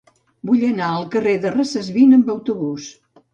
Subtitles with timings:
[0.49, 2.89] Vull anar al carrer de Recesvint amb autobús.